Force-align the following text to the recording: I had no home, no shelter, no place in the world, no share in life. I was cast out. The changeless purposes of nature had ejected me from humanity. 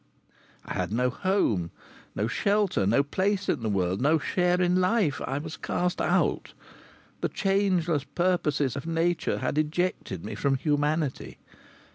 I 0.65 0.73
had 0.73 0.91
no 0.91 1.11
home, 1.11 1.69
no 2.15 2.25
shelter, 2.25 2.87
no 2.87 3.03
place 3.03 3.47
in 3.47 3.61
the 3.61 3.69
world, 3.69 4.01
no 4.01 4.17
share 4.17 4.59
in 4.59 4.77
life. 4.81 5.21
I 5.23 5.37
was 5.37 5.57
cast 5.57 6.01
out. 6.01 6.53
The 7.19 7.29
changeless 7.29 8.05
purposes 8.05 8.75
of 8.75 8.87
nature 8.87 9.37
had 9.37 9.59
ejected 9.59 10.25
me 10.25 10.33
from 10.33 10.55
humanity. 10.55 11.37